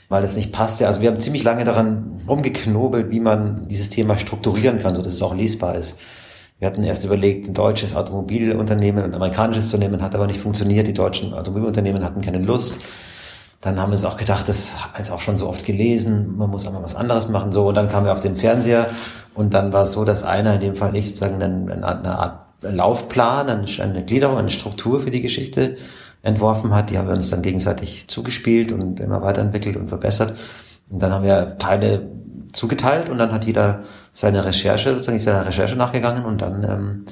weil 0.09 0.23
es 0.23 0.35
nicht 0.35 0.51
passte. 0.51 0.87
Also 0.87 1.01
wir 1.01 1.09
haben 1.09 1.19
ziemlich 1.19 1.43
lange 1.43 1.63
daran 1.63 2.19
rumgeknobelt, 2.27 3.11
wie 3.11 3.19
man 3.19 3.67
dieses 3.67 3.89
Thema 3.89 4.17
strukturieren 4.17 4.79
kann, 4.79 4.95
so 4.95 5.01
dass 5.01 5.13
es 5.13 5.21
auch 5.21 5.35
lesbar 5.35 5.75
ist. 5.75 5.97
Wir 6.57 6.67
hatten 6.67 6.83
erst 6.83 7.05
überlegt, 7.05 7.47
ein 7.47 7.53
deutsches 7.53 7.95
Automobilunternehmen 7.95 9.03
und 9.03 9.11
ein 9.11 9.15
amerikanisches 9.15 9.69
zu 9.69 9.77
nehmen, 9.77 10.01
hat 10.01 10.15
aber 10.15 10.27
nicht 10.27 10.41
funktioniert. 10.41 10.87
Die 10.87 10.93
deutschen 10.93 11.33
Automobilunternehmen 11.33 12.03
hatten 12.03 12.21
keine 12.21 12.39
Lust. 12.39 12.81
Dann 13.61 13.79
haben 13.79 13.91
wir 13.91 13.93
uns 13.93 14.03
auch 14.03 14.17
gedacht, 14.17 14.49
das 14.49 14.75
ist 14.99 15.11
auch 15.11 15.21
schon 15.21 15.35
so 15.35 15.47
oft 15.47 15.65
gelesen, 15.65 16.37
man 16.37 16.49
muss 16.49 16.65
einmal 16.65 16.83
was 16.83 16.95
anderes 16.95 17.29
machen, 17.29 17.51
so. 17.51 17.67
Und 17.67 17.75
dann 17.75 17.87
kamen 17.87 18.05
wir 18.05 18.13
auf 18.13 18.19
den 18.19 18.35
Fernseher 18.35 18.87
und 19.35 19.53
dann 19.53 19.71
war 19.73 19.83
es 19.83 19.91
so, 19.91 20.05
dass 20.05 20.23
einer, 20.23 20.55
in 20.55 20.59
dem 20.61 20.75
Fall 20.75 20.95
ich, 20.95 21.15
sagen, 21.15 21.41
eine, 21.41 21.85
eine 21.85 22.19
Art 22.19 22.39
Laufplan, 22.61 23.49
eine 23.49 24.05
Gliederung, 24.05 24.37
eine 24.37 24.49
Struktur 24.49 25.01
für 25.01 25.11
die 25.11 25.21
Geschichte 25.21 25.77
entworfen 26.21 26.73
hat. 26.75 26.89
Die 26.89 26.97
haben 26.97 27.07
wir 27.07 27.15
uns 27.15 27.29
dann 27.29 27.41
gegenseitig 27.41 28.07
zugespielt 28.07 28.71
und 28.71 28.99
immer 28.99 29.21
weiterentwickelt 29.21 29.77
und 29.77 29.89
verbessert. 29.89 30.37
Und 30.89 31.01
dann 31.01 31.13
haben 31.13 31.23
wir 31.23 31.57
Teile 31.57 32.09
zugeteilt 32.51 33.09
und 33.09 33.17
dann 33.17 33.31
hat 33.31 33.45
jeder 33.45 33.83
seine 34.11 34.43
Recherche, 34.43 34.91
sozusagen 34.91 35.19
seiner 35.19 35.45
Recherche 35.45 35.75
nachgegangen 35.75 36.25
und 36.25 36.41
dann 36.41 36.63
ähm, 36.63 37.05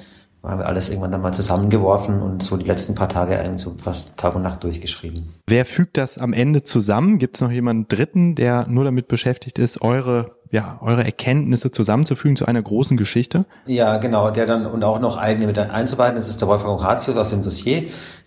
haben 0.44 0.60
wir 0.60 0.66
alles 0.66 0.90
irgendwann 0.90 1.12
dann 1.12 1.22
mal 1.22 1.34
zusammengeworfen 1.34 2.22
und 2.22 2.42
so 2.42 2.58
die 2.58 2.66
letzten 2.66 2.96
paar 2.96 3.10
Tage 3.10 3.40
eigentlich 3.40 3.62
so 3.62 3.76
fast 3.78 4.18
Tag 4.18 4.36
und 4.36 4.44
Nacht 4.44 4.64
durchgeschrieben. 4.64 5.34
Wer 5.48 5.66
fügt 5.66 5.98
das 5.98 6.18
am 6.18 6.34
Ende 6.34 6.64
zusammen? 6.64 7.18
Gibt 7.18 7.36
es 7.38 7.42
noch 7.42 7.52
jemanden 7.52 7.88
Dritten, 7.88 8.36
der 8.36 8.68
nur 8.68 8.86
damit 8.86 9.08
beschäftigt 9.08 9.60
ist, 9.60 9.82
eure 9.82 10.37
ja, 10.52 10.78
eure 10.82 11.04
Erkenntnisse 11.04 11.72
zusammenzufügen 11.72 12.36
zu 12.36 12.46
einer 12.46 12.62
großen 12.62 12.98
Geschichte? 12.98 13.46
Ja, 13.66 13.98
genau, 13.98 14.32
der 14.32 14.46
dann 14.46 14.66
und 14.66 14.84
auch 14.84 15.00
noch 15.00 15.18
eigene 15.18 15.48
mit 15.48 15.58
einzubeiten. 15.58 16.16
Das 16.16 16.30
ist 16.30 16.42
der 16.42 16.48
Wolfgang 16.48 16.80
Horatius 16.80 17.18
aus 17.18 17.32
dem 17.32 17.42
Dossier, 17.42 17.84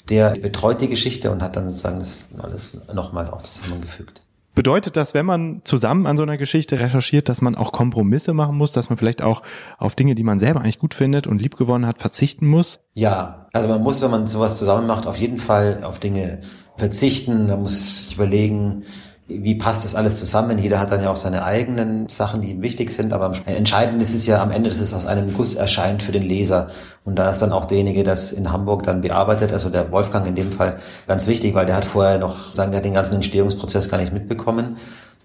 der 0.09 0.31
betreut 0.31 0.81
die 0.81 0.89
Geschichte 0.89 1.31
und 1.31 1.43
hat 1.43 1.57
dann 1.57 1.67
sozusagen 1.67 1.99
das 1.99 2.27
alles 2.43 2.81
nochmal 2.93 3.29
auch 3.31 3.43
zusammengefügt. 3.43 4.23
Bedeutet 4.55 4.97
das, 4.97 5.15
wenn 5.15 5.27
man 5.27 5.63
zusammen 5.65 6.07
an 6.07 6.17
so 6.17 6.25
einer 6.25 6.37
Geschichte 6.37 6.81
recherchiert, 6.81 7.29
dass 7.29 7.41
man 7.41 7.55
auch 7.55 7.71
Kompromisse 7.71 8.33
machen 8.33 8.57
muss, 8.57 8.73
dass 8.73 8.91
man 8.91 8.99
vielleicht 8.99 9.23
auch 9.23 9.43
auf 9.79 9.95
Dinge, 9.95 10.17
die 10.17 10.25
man 10.25 10.41
selber 10.41 10.61
eigentlich 10.61 10.81
gut 10.81 10.93
findet 10.93 11.29
und 11.29 11.41
liebgewonnen 11.41 11.87
hat, 11.87 12.01
verzichten 12.01 12.49
muss? 12.49 12.81
Ja, 12.95 13.47
also 13.53 13.69
man 13.69 13.81
muss, 13.81 14.03
wenn 14.03 14.11
man 14.11 14.27
sowas 14.27 14.59
zusammen 14.59 14.89
macht, 14.89 15.07
auf 15.07 15.17
jeden 15.17 15.39
Fall 15.39 15.85
auf 15.85 16.01
Dinge 16.01 16.41
verzichten. 16.77 17.47
Man 17.47 17.63
muss 17.63 18.07
sich 18.07 18.17
überlegen, 18.17 18.83
wie 19.31 19.55
passt 19.55 19.85
das 19.85 19.95
alles 19.95 20.19
zusammen? 20.19 20.59
Jeder 20.59 20.81
hat 20.81 20.91
dann 20.91 21.03
ja 21.03 21.11
auch 21.11 21.17
seine 21.17 21.45
eigenen 21.45 22.09
Sachen, 22.09 22.41
die 22.41 22.51
ihm 22.51 22.63
wichtig 22.63 22.91
sind, 22.91 23.13
aber 23.13 23.33
entscheidend 23.47 24.03
ist 24.03 24.15
es 24.15 24.27
ja 24.27 24.43
am 24.43 24.51
Ende, 24.51 24.69
dass 24.69 24.81
es 24.81 24.93
aus 24.93 25.07
einem 25.07 25.33
Guss 25.33 25.55
erscheint 25.55 26.03
für 26.03 26.13
den 26.13 26.23
Leser. 26.23 26.69
Und 27.05 27.19
da 27.19 27.31
ist 27.31 27.39
dann 27.39 27.53
auch 27.53 27.65
derjenige, 27.65 28.03
das 28.03 28.33
in 28.33 28.53
Hamburg 28.53 28.83
dann 28.83 29.01
bearbeitet, 29.01 29.53
also 29.53 29.71
der 29.71 29.91
Wolfgang 29.93 30.27
in 30.27 30.35
dem 30.35 30.53
Fall 30.53 30.79
ganz 31.07 31.27
wichtig, 31.27 31.55
weil 31.55 31.67
der 31.67 31.77
hat 31.77 31.85
vorher 31.85 32.19
noch, 32.19 32.55
sagen 32.55 32.73
wir, 32.73 32.81
den 32.81 32.95
ganzen 32.95 33.15
Entstehungsprozess 33.15 33.89
gar 33.89 33.99
nicht 33.99 34.13
mitbekommen 34.13 34.77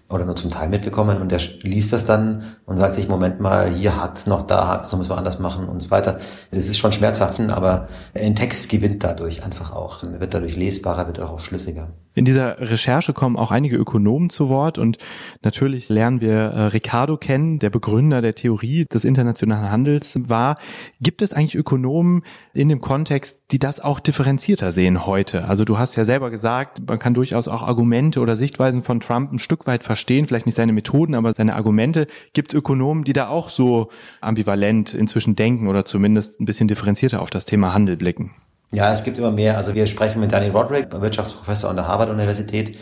oder 0.08 0.24
nur 0.24 0.36
zum 0.36 0.50
Teil 0.50 0.68
mitbekommen 0.68 1.20
und 1.20 1.32
der 1.32 1.40
liest 1.62 1.92
das 1.92 2.04
dann 2.04 2.44
und 2.64 2.76
sagt 2.76 2.94
sich, 2.94 3.08
Moment 3.08 3.40
mal, 3.40 3.70
hier 3.70 4.00
hakt's 4.00 4.26
noch, 4.26 4.42
da 4.42 4.68
hakt's 4.68 4.92
noch, 4.92 4.98
müssen 4.98 5.10
wir 5.10 5.18
anders 5.18 5.38
machen 5.38 5.68
und 5.68 5.80
so 5.80 5.90
weiter. 5.90 6.18
Das 6.52 6.68
ist 6.68 6.78
schon 6.78 6.92
schmerzhaft, 6.92 7.40
aber 7.40 7.88
ein 8.14 8.36
Text 8.36 8.68
gewinnt 8.68 9.02
dadurch 9.02 9.44
einfach 9.44 9.72
auch, 9.72 10.02
wird 10.02 10.32
dadurch 10.32 10.56
lesbarer, 10.56 11.06
wird 11.06 11.20
auch 11.20 11.40
schlüssiger. 11.40 11.88
In 12.16 12.24
dieser 12.24 12.58
Recherche 12.58 13.12
kommen 13.12 13.36
auch 13.36 13.50
einige 13.50 13.76
Ökonomen 13.76 14.30
zu 14.30 14.48
Wort 14.48 14.78
und 14.78 14.96
natürlich 15.42 15.90
lernen 15.90 16.22
wir 16.22 16.32
äh, 16.32 16.62
Ricardo 16.68 17.18
kennen, 17.18 17.58
der 17.58 17.68
Begründer 17.68 18.22
der 18.22 18.34
Theorie 18.34 18.86
des 18.86 19.04
internationalen 19.04 19.70
Handels 19.70 20.18
war. 20.22 20.56
Gibt 20.98 21.20
es 21.20 21.34
eigentlich 21.34 21.56
Ökonomen 21.56 22.22
in 22.54 22.70
dem 22.70 22.80
Kontext, 22.80 23.40
die 23.50 23.58
das 23.58 23.80
auch 23.80 24.00
differenzierter 24.00 24.72
sehen 24.72 25.04
heute? 25.04 25.46
Also 25.46 25.66
du 25.66 25.76
hast 25.76 25.94
ja 25.96 26.06
selber 26.06 26.30
gesagt, 26.30 26.88
man 26.88 26.98
kann 26.98 27.12
durchaus 27.12 27.48
auch 27.48 27.62
Argumente 27.62 28.20
oder 28.20 28.34
Sichtweisen 28.34 28.82
von 28.82 29.00
Trump 29.00 29.30
ein 29.30 29.38
Stück 29.38 29.66
weit 29.66 29.84
verstehen, 29.84 29.95
vielleicht 29.96 30.46
nicht 30.46 30.54
seine 30.54 30.72
Methoden, 30.72 31.14
aber 31.14 31.32
seine 31.32 31.54
Argumente. 31.54 32.06
Gibt 32.32 32.52
es 32.52 32.58
Ökonomen, 32.58 33.04
die 33.04 33.12
da 33.12 33.28
auch 33.28 33.50
so 33.50 33.88
ambivalent 34.20 34.94
inzwischen 34.94 35.36
denken 35.36 35.68
oder 35.68 35.84
zumindest 35.84 36.40
ein 36.40 36.44
bisschen 36.44 36.68
differenzierter 36.68 37.20
auf 37.20 37.30
das 37.30 37.44
Thema 37.44 37.74
Handel 37.74 37.96
blicken? 37.96 38.34
Ja, 38.72 38.92
es 38.92 39.04
gibt 39.04 39.18
immer 39.18 39.30
mehr. 39.30 39.56
Also 39.56 39.74
wir 39.74 39.86
sprechen 39.86 40.20
mit 40.20 40.32
Danny 40.32 40.48
Roderick, 40.48 40.88
Wirtschaftsprofessor 40.92 41.70
an 41.70 41.76
der 41.76 41.88
Harvard-Universität, 41.88 42.78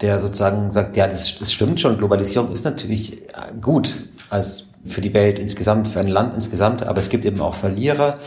der 0.00 0.18
sozusagen 0.20 0.70
sagt, 0.70 0.96
ja, 0.96 1.06
das, 1.06 1.38
das 1.38 1.52
stimmt 1.52 1.80
schon, 1.80 1.98
Globalisierung 1.98 2.50
ist 2.50 2.64
natürlich 2.64 3.22
gut 3.60 4.08
als 4.30 4.70
für 4.86 5.00
die 5.00 5.14
Welt 5.14 5.38
insgesamt, 5.38 5.88
für 5.88 6.00
ein 6.00 6.06
Land 6.08 6.34
insgesamt, 6.34 6.86
aber 6.86 6.98
es 6.98 7.08
gibt 7.08 7.24
eben 7.24 7.40
auch 7.40 7.54
Verlierer 7.54 8.18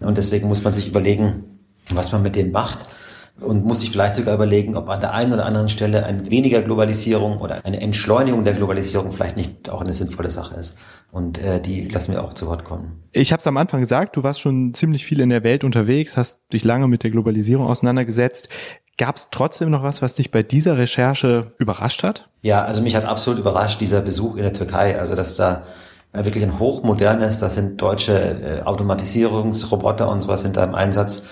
und 0.00 0.18
deswegen 0.18 0.48
muss 0.48 0.62
man 0.64 0.72
sich 0.72 0.88
überlegen, 0.88 1.44
was 1.90 2.12
man 2.12 2.22
mit 2.22 2.36
denen 2.36 2.52
macht 2.52 2.86
und 3.40 3.64
muss 3.64 3.80
sich 3.80 3.90
vielleicht 3.90 4.14
sogar 4.14 4.34
überlegen, 4.34 4.76
ob 4.76 4.88
an 4.88 5.00
der 5.00 5.14
einen 5.14 5.32
oder 5.32 5.46
anderen 5.46 5.68
Stelle 5.68 6.06
ein 6.06 6.30
weniger 6.30 6.62
Globalisierung 6.62 7.38
oder 7.38 7.64
eine 7.64 7.80
Entschleunigung 7.80 8.44
der 8.44 8.54
Globalisierung 8.54 9.12
vielleicht 9.12 9.36
nicht 9.36 9.70
auch 9.70 9.80
eine 9.80 9.94
sinnvolle 9.94 10.30
Sache 10.30 10.54
ist. 10.54 10.76
Und 11.10 11.42
äh, 11.42 11.60
die 11.60 11.88
lassen 11.88 12.12
wir 12.12 12.22
auch 12.22 12.34
zu 12.34 12.46
Wort 12.46 12.64
kommen. 12.64 13.02
Ich 13.12 13.32
habe 13.32 13.40
es 13.40 13.46
am 13.46 13.56
Anfang 13.56 13.80
gesagt, 13.80 14.16
du 14.16 14.22
warst 14.22 14.40
schon 14.40 14.74
ziemlich 14.74 15.04
viel 15.04 15.20
in 15.20 15.30
der 15.30 15.44
Welt 15.44 15.64
unterwegs, 15.64 16.16
hast 16.16 16.40
dich 16.52 16.64
lange 16.64 16.88
mit 16.88 17.02
der 17.02 17.10
Globalisierung 17.10 17.66
auseinandergesetzt. 17.66 18.48
Gab 18.98 19.16
es 19.16 19.28
trotzdem 19.30 19.70
noch 19.70 19.82
was, 19.82 20.02
was 20.02 20.14
dich 20.14 20.30
bei 20.30 20.42
dieser 20.42 20.76
Recherche 20.76 21.52
überrascht 21.58 22.02
hat? 22.02 22.28
Ja, 22.42 22.62
also 22.62 22.82
mich 22.82 22.94
hat 22.94 23.04
absolut 23.04 23.40
überrascht 23.40 23.80
dieser 23.80 24.02
Besuch 24.02 24.36
in 24.36 24.42
der 24.42 24.52
Türkei. 24.52 24.98
Also 24.98 25.14
dass 25.14 25.36
da 25.36 25.64
wirklich 26.12 26.44
ein 26.44 26.58
hochmodernes, 26.58 27.38
da 27.38 27.48
sind 27.48 27.80
deutsche 27.80 28.12
äh, 28.12 28.62
Automatisierungsroboter 28.62 30.10
und 30.10 30.20
sowas 30.20 30.42
sind 30.42 30.58
da 30.58 30.64
im 30.64 30.74
Einsatz 30.74 31.22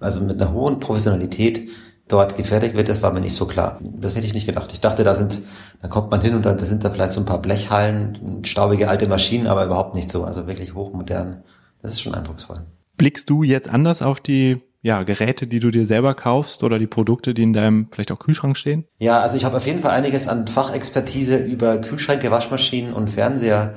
also 0.00 0.22
mit 0.22 0.40
einer 0.40 0.52
hohen 0.52 0.80
Professionalität 0.80 1.68
dort 2.08 2.36
gefertigt 2.36 2.74
wird, 2.74 2.88
das 2.88 3.02
war 3.02 3.12
mir 3.12 3.20
nicht 3.20 3.34
so 3.34 3.46
klar. 3.46 3.78
Das 3.80 4.16
hätte 4.16 4.26
ich 4.26 4.34
nicht 4.34 4.46
gedacht. 4.46 4.72
Ich 4.72 4.80
dachte, 4.80 5.04
da 5.04 5.14
sind, 5.14 5.40
da 5.80 5.88
kommt 5.88 6.10
man 6.10 6.20
hin 6.20 6.34
und 6.34 6.44
da 6.44 6.58
sind 6.58 6.82
da 6.82 6.90
vielleicht 6.90 7.12
so 7.12 7.20
ein 7.20 7.26
paar 7.26 7.40
Blechhallen, 7.40 8.44
staubige 8.44 8.88
alte 8.88 9.06
Maschinen, 9.06 9.46
aber 9.46 9.64
überhaupt 9.64 9.94
nicht 9.94 10.10
so. 10.10 10.24
Also 10.24 10.46
wirklich 10.46 10.74
hochmodern. 10.74 11.44
Das 11.82 11.92
ist 11.92 12.00
schon 12.00 12.14
eindrucksvoll. 12.14 12.66
Blickst 12.96 13.30
du 13.30 13.42
jetzt 13.42 13.70
anders 13.70 14.02
auf 14.02 14.20
die 14.20 14.62
ja, 14.82 15.02
Geräte, 15.02 15.46
die 15.46 15.60
du 15.60 15.70
dir 15.70 15.86
selber 15.86 16.14
kaufst 16.14 16.64
oder 16.64 16.78
die 16.78 16.86
Produkte, 16.86 17.34
die 17.34 17.42
in 17.42 17.52
deinem 17.52 17.88
vielleicht 17.90 18.12
auch 18.12 18.18
Kühlschrank 18.18 18.56
stehen? 18.56 18.86
Ja, 18.98 19.20
also 19.20 19.36
ich 19.36 19.44
habe 19.44 19.58
auf 19.58 19.66
jeden 19.66 19.80
Fall 19.80 19.92
einiges 19.92 20.26
an 20.26 20.46
Fachexpertise 20.46 21.36
über 21.36 21.78
Kühlschränke, 21.78 22.30
Waschmaschinen 22.30 22.94
und 22.94 23.10
Fernseher 23.10 23.74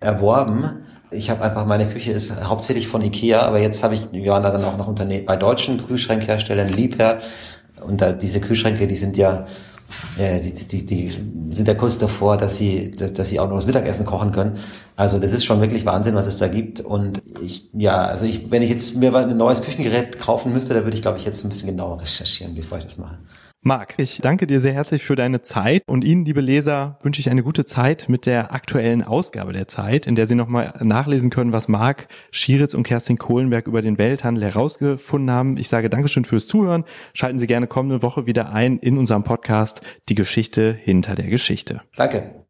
erworben. 0.00 0.64
Ich 1.10 1.30
habe 1.30 1.42
einfach, 1.42 1.66
meine 1.66 1.86
Küche 1.86 2.12
ist 2.12 2.42
hauptsächlich 2.44 2.88
von 2.88 3.02
Ikea, 3.02 3.42
aber 3.42 3.60
jetzt 3.60 3.84
habe 3.84 3.94
ich, 3.94 4.12
wir 4.12 4.32
waren 4.32 4.42
da 4.42 4.50
dann 4.50 4.64
auch 4.64 4.78
noch 4.78 4.88
Unternehmen 4.88 5.26
bei 5.26 5.36
deutschen 5.36 5.86
Kühlschrankherstellern, 5.86 6.70
Liebherr. 6.70 7.20
Und 7.86 8.00
da, 8.00 8.12
diese 8.12 8.40
Kühlschränke, 8.40 8.86
die 8.86 8.96
sind 8.96 9.16
ja, 9.16 9.46
äh, 10.18 10.40
die, 10.40 10.52
die, 10.52 10.86
die 10.86 11.08
sind 11.08 11.66
ja 11.66 11.74
kurz 11.74 11.98
davor, 11.98 12.36
dass 12.36 12.56
sie, 12.56 12.90
dass, 12.90 13.12
dass 13.12 13.28
sie 13.28 13.40
auch 13.40 13.48
noch 13.48 13.56
das 13.56 13.66
Mittagessen 13.66 14.06
kochen 14.06 14.32
können. 14.32 14.58
Also 14.96 15.18
das 15.18 15.32
ist 15.32 15.44
schon 15.44 15.60
wirklich 15.60 15.84
Wahnsinn, 15.84 16.14
was 16.14 16.26
es 16.26 16.38
da 16.38 16.48
gibt. 16.48 16.80
Und 16.80 17.22
ich, 17.42 17.68
ja, 17.72 18.04
also 18.04 18.24
ich, 18.26 18.50
wenn 18.50 18.62
ich 18.62 18.70
jetzt 18.70 18.96
mir 18.96 19.14
ein 19.14 19.36
neues 19.36 19.62
Küchengerät 19.62 20.18
kaufen 20.18 20.52
müsste, 20.52 20.74
da 20.74 20.84
würde 20.84 20.96
ich, 20.96 21.02
glaube 21.02 21.18
ich, 21.18 21.24
jetzt 21.24 21.44
ein 21.44 21.48
bisschen 21.48 21.68
genauer 21.68 22.00
recherchieren, 22.00 22.54
bevor 22.54 22.78
ich 22.78 22.84
das 22.84 22.98
mache. 22.98 23.18
Marc, 23.62 23.98
ich 23.98 24.22
danke 24.22 24.46
dir 24.46 24.58
sehr 24.58 24.72
herzlich 24.72 25.04
für 25.04 25.16
deine 25.16 25.42
Zeit 25.42 25.82
und 25.86 26.02
Ihnen, 26.02 26.24
liebe 26.24 26.40
Leser, 26.40 26.98
wünsche 27.02 27.20
ich 27.20 27.28
eine 27.28 27.42
gute 27.42 27.66
Zeit 27.66 28.08
mit 28.08 28.24
der 28.24 28.54
aktuellen 28.54 29.02
Ausgabe 29.02 29.52
der 29.52 29.68
Zeit, 29.68 30.06
in 30.06 30.14
der 30.14 30.24
Sie 30.24 30.34
nochmal 30.34 30.78
nachlesen 30.82 31.28
können, 31.28 31.52
was 31.52 31.68
Marc 31.68 32.08
Schieritz 32.30 32.72
und 32.72 32.84
Kerstin 32.84 33.18
Kohlenberg 33.18 33.66
über 33.66 33.82
den 33.82 33.98
Welthandel 33.98 34.44
herausgefunden 34.44 35.30
haben. 35.30 35.58
Ich 35.58 35.68
sage 35.68 35.90
Dankeschön 35.90 36.24
fürs 36.24 36.46
Zuhören. 36.46 36.84
Schalten 37.12 37.38
Sie 37.38 37.46
gerne 37.46 37.66
kommende 37.66 38.00
Woche 38.00 38.26
wieder 38.26 38.50
ein 38.50 38.78
in 38.78 38.96
unserem 38.96 39.24
Podcast 39.24 39.82
Die 40.08 40.14
Geschichte 40.14 40.72
hinter 40.72 41.14
der 41.14 41.26
Geschichte. 41.26 41.82
Danke. 41.96 42.46